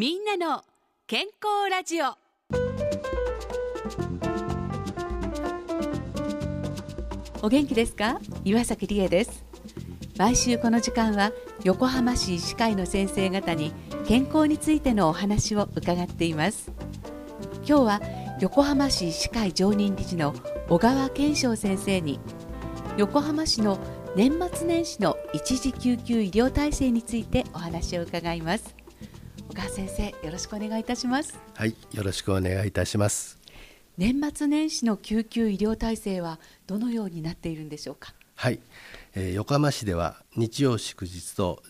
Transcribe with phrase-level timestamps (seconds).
[0.00, 0.62] みんなの
[1.06, 2.16] 健康ラジオ。
[7.42, 8.18] お元気ですか？
[8.42, 9.44] 岩崎理恵です。
[10.16, 11.32] 毎週この時間は
[11.64, 13.74] 横浜市医師会の先生方に
[14.06, 16.72] 健康についてのお話を伺っています。
[17.56, 18.00] 今日は
[18.40, 20.32] 横浜市医師会常任理事の
[20.70, 22.18] 小川健翔先生に
[22.96, 23.78] 横浜市の
[24.16, 28.79] 年末年始の一時救急医療体制についてお話を伺います。
[29.60, 31.38] 川先生よろしくお願いいたします。
[31.54, 33.38] はいよろしくお願いいたします。
[33.98, 38.14] 年末年始の救急医療体制はどのようになっているんでしょうか？
[38.36, 38.60] はい、
[39.14, 41.62] えー、横浜市では日曜祝日と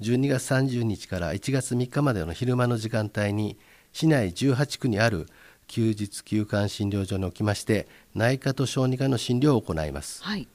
[0.00, 3.56] 12月30日から1月3日までの昼間の時間帯に
[3.92, 5.28] 市内18区にある
[5.68, 7.86] 休日休館診療所におきまして
[8.16, 10.48] 内科と小児科の診療を行います、はい、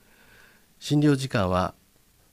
[0.80, 1.74] 診療時間は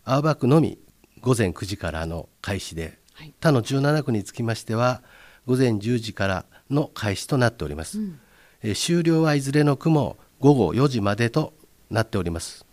[0.05, 0.81] 青葉区のみ
[1.21, 2.98] 午前9時からの開始で、はい、
[3.41, 5.03] 他の17区につきましては
[5.47, 8.21] 午前10時からの開始となっております、うん。
[8.63, 11.55] え終了はいずれの区も午後4時までと
[11.91, 12.67] なっております。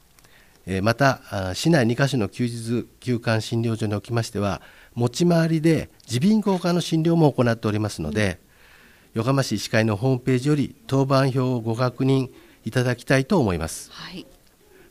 [0.67, 4.61] えまた市内2カ所の休日休館診療所におきましては
[4.95, 8.39] 持ち回りで耳鼻咽喉科の診療も行っておりますので、
[9.13, 12.29] うん、横浜市医師会のホームページより当番表をご確認
[12.63, 14.25] いただきたいと思います、はい、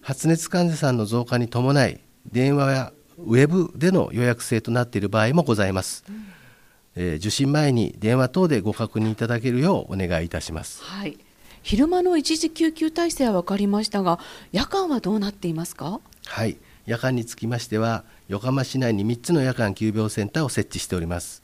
[0.00, 6.26] 発熱患者さんの増加に伴い電話やウェブでの予約制となっている場合もございます、うん
[6.96, 10.82] えー、受診前に電話等でご確認いただけるようお願いいたします。
[10.82, 11.18] はい。
[11.62, 14.20] 昼間の一時救急体制は分かりましたが、
[14.52, 16.00] 夜間はどうなっていますか？
[16.26, 16.56] はい。
[16.86, 21.42] 夜間につきましては、横浜市内に3つの夜間急病センターを設置しております。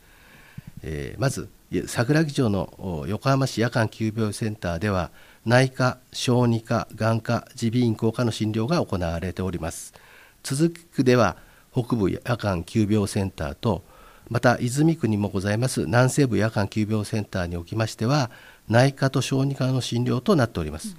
[0.83, 1.49] えー、まず
[1.87, 5.11] 桜木町の横浜市夜間急病センターでは
[5.47, 9.95] 内科、小児科、眼科、耳鼻咽喉科の診療が行われております。
[10.43, 11.37] 続くでは
[11.73, 13.83] 北部夜間急病センターと
[14.29, 18.31] また泉区にもございます南西部夜間急病センターにおきましては
[18.69, 20.97] 内科と小児科の診療となっております、うん、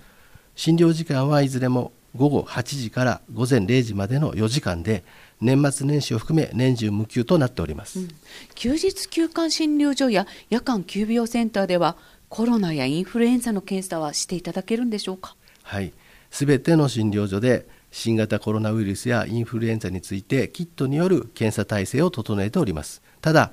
[0.55, 5.03] 診療時間はいずれも午後8時から午前0時までの4時間で
[5.39, 8.09] 年末年始を含め年中無休となっております、うん、
[8.55, 11.95] 休日休館診療所や夜間急病センターでは
[12.27, 15.35] コロナやインフルエンザの検査はしていただけるんでしょうか？
[15.63, 15.91] はい。
[16.29, 23.01] すべての診療所で新型コロナウイルスやインフルエンザについてキットによる検査体制を整えております。
[23.21, 23.51] ただ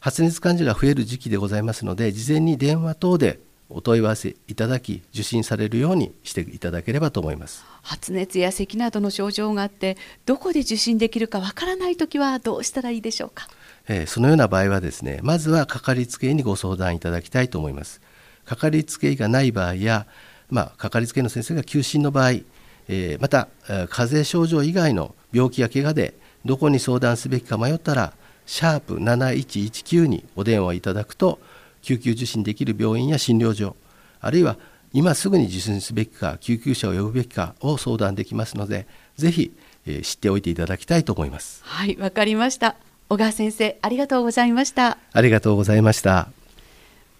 [0.00, 7.64] 発熱患者が増える時期でございますので事前に電話等でお問い合わせいただき受診されるようにしていただければと思います。
[7.82, 13.48] 発熱や咳などの症状があってどこで受診できるかわからないときはどうしたらいいでしょうか、
[13.88, 18.00] えー、そのような場合はですねまずはかかりつけ医にご相談いただきたいと思います。
[18.44, 20.06] かかりつけ医がない場合や
[20.48, 22.34] まあ、かかりつけ医の先生が休診の場合、
[22.88, 23.48] えー、また
[23.88, 26.14] 風邪症状以外の病気や怪我で
[26.44, 28.12] どこに相談すべきか迷ったら
[28.46, 31.40] シャープ7119にお電話いただくと
[31.82, 33.76] 救急受診できる病院や診療所
[34.20, 34.56] あるいは
[34.92, 38.86] 今すぐに受診すべきか救急車を呼ぶべきかを相談できますので
[39.16, 39.52] ぜひ、
[39.86, 41.62] えー、知っておいていただきたいと思います。
[41.64, 42.76] はいわかりました。
[43.08, 44.98] 小川先生ありがとうございました。
[45.12, 46.28] ありがとうございました。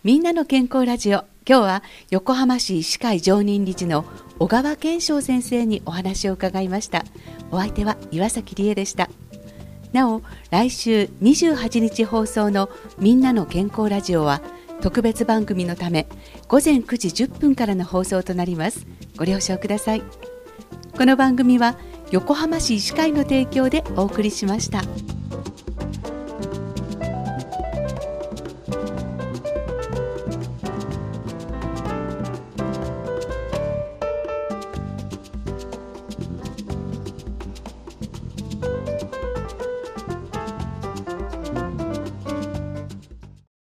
[0.04, 4.05] みんなの健康ラジオ今日は横浜市医師会常任理事の
[4.41, 7.05] 小川健翔先生にお話を伺いました。
[7.53, 9.09] お相手は岩崎理恵でした。
[9.93, 12.69] なお来週28日放送の
[12.99, 14.43] 「みんなの健康ラジオ」は
[14.81, 16.09] 特別番組のため
[16.49, 18.84] 午前9時10分からの放送となります。
[19.17, 20.03] ご了承ください。
[20.99, 21.78] この番組は
[22.11, 24.83] 横浜市医師会の提供でお送りしました。